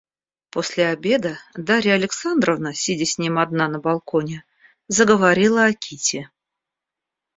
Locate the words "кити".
5.73-6.27